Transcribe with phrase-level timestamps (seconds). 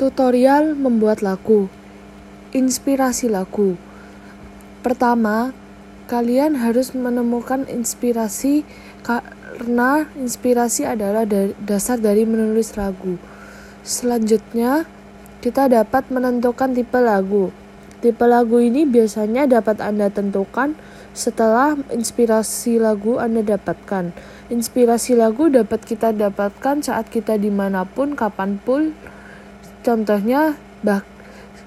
[0.00, 1.68] Tutorial membuat lagu.
[2.56, 3.76] Inspirasi lagu.
[4.80, 5.52] Pertama,
[6.08, 8.64] kalian harus menemukan inspirasi
[9.04, 11.28] karena inspirasi adalah
[11.60, 13.20] dasar dari menulis lagu.
[13.84, 14.88] Selanjutnya,
[15.44, 17.52] kita dapat menentukan tipe lagu.
[18.00, 20.80] Tipe lagu ini biasanya dapat Anda tentukan
[21.12, 24.16] setelah inspirasi lagu Anda dapatkan.
[24.48, 28.96] Inspirasi lagu dapat kita dapatkan saat kita di mana pun, kapan pun,
[29.80, 31.00] Contohnya, bah,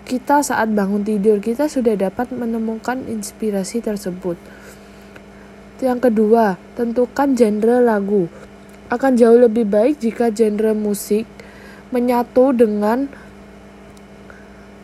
[0.03, 4.35] kita saat bangun tidur kita sudah dapat menemukan inspirasi tersebut.
[5.79, 8.29] Yang kedua, tentukan genre lagu.
[8.91, 11.25] Akan jauh lebih baik jika genre musik
[11.89, 13.09] menyatu dengan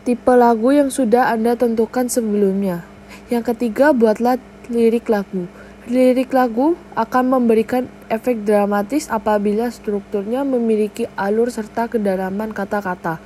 [0.02, 2.82] tipe lagu yang sudah Anda tentukan sebelumnya.
[3.30, 5.46] Yang ketiga, buatlah lirik lagu.
[5.90, 13.18] Lirik lagu akan memberikan efek dramatis apabila strukturnya memiliki alur serta kedalaman kata-kata.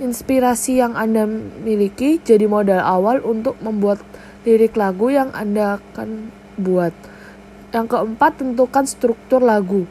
[0.00, 1.28] Inspirasi yang Anda
[1.60, 4.00] miliki jadi modal awal untuk membuat
[4.48, 6.96] lirik lagu yang Anda akan buat.
[7.76, 9.84] Yang keempat, tentukan struktur lagu.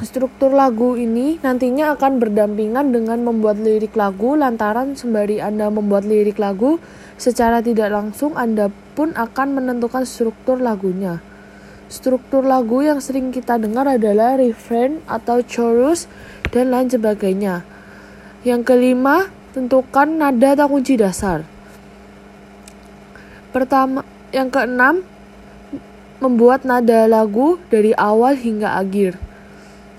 [0.00, 6.40] Struktur lagu ini nantinya akan berdampingan dengan membuat lirik lagu lantaran sembari Anda membuat lirik
[6.40, 6.80] lagu
[7.20, 11.20] secara tidak langsung Anda pun akan menentukan struktur lagunya.
[11.92, 16.08] Struktur lagu yang sering kita dengar adalah refrain atau chorus
[16.48, 17.60] dan lain sebagainya.
[18.40, 21.44] Yang kelima, tentukan nada atau kunci dasar.
[23.52, 24.00] Pertama,
[24.32, 25.04] yang keenam,
[26.24, 29.29] membuat nada lagu dari awal hingga akhir.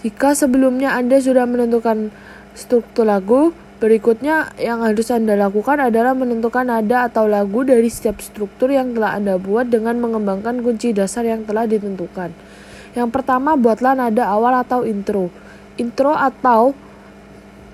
[0.02, 2.10] Jika sebelumnya Anda sudah menentukan
[2.58, 8.70] struktur lagu, Berikutnya yang harus Anda lakukan adalah menentukan nada atau lagu dari setiap struktur
[8.70, 12.30] yang telah Anda buat dengan mengembangkan kunci dasar yang telah ditentukan.
[12.94, 15.34] Yang pertama, buatlah nada awal atau intro.
[15.82, 16.78] Intro atau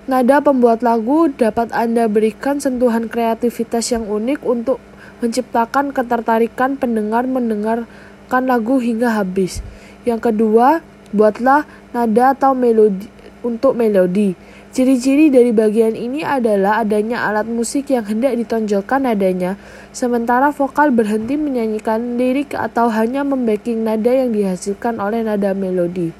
[0.08, 4.80] nada pembuat lagu dapat Anda berikan sentuhan kreativitas yang unik untuk
[5.20, 9.60] menciptakan ketertarikan pendengar mendengarkan lagu hingga habis.
[10.08, 10.80] Yang kedua,
[11.12, 13.08] buatlah nada atau melodi
[13.46, 14.34] untuk melodi.
[14.78, 19.58] Ciri-ciri dari bagian ini adalah adanya alat musik yang hendak ditonjolkan nadanya,
[19.90, 26.14] sementara vokal berhenti menyanyikan lirik atau hanya membacking nada yang dihasilkan oleh nada melodi.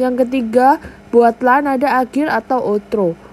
[0.00, 0.80] Yang ketiga,
[1.12, 3.27] buatlah nada akhir atau outro.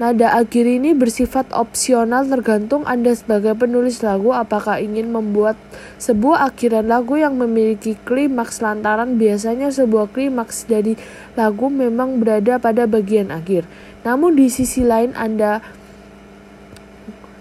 [0.00, 5.60] Nada akhir ini bersifat opsional tergantung Anda sebagai penulis lagu apakah ingin membuat
[6.00, 10.96] sebuah akhiran lagu yang memiliki klimaks lantaran biasanya sebuah klimaks dari
[11.36, 13.68] lagu memang berada pada bagian akhir.
[14.00, 15.60] Namun di sisi lain Anda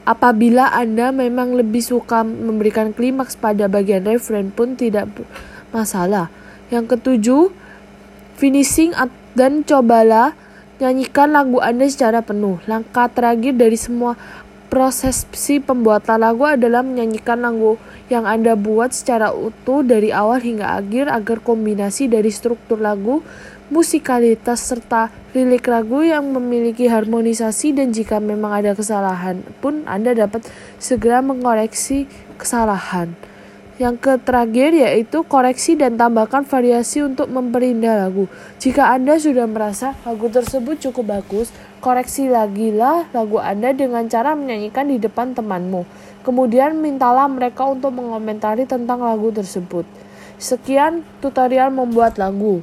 [0.04, 5.08] apabila Anda memang lebih suka memberikan klimaks pada bagian refrain pun tidak
[5.72, 6.28] masalah.
[6.68, 7.44] Yang ketujuh,
[8.36, 8.92] finishing
[9.40, 10.36] dan cobalah
[10.82, 12.58] nyanyikan lagu Anda secara penuh.
[12.66, 14.18] Langkah terakhir dari semua
[14.74, 17.78] proses si pembuatan lagu adalah menyanyikan lagu
[18.10, 23.22] yang Anda buat secara utuh dari awal hingga akhir agar kombinasi dari struktur lagu
[23.72, 30.44] musikalitas serta lirik lagu yang memiliki harmonisasi dan jika memang ada kesalahan pun Anda dapat
[30.76, 33.31] segera mengoreksi kesalahan.
[33.82, 38.30] Yang terakhir yaitu koreksi dan tambahkan variasi untuk memperindah lagu.
[38.62, 41.50] Jika Anda sudah merasa lagu tersebut cukup bagus,
[41.82, 45.90] koreksi lagi lah lagu Anda dengan cara menyanyikan di depan temanmu.
[46.22, 49.90] Kemudian mintalah mereka untuk mengomentari tentang lagu tersebut.
[50.38, 52.62] Sekian tutorial membuat lagu.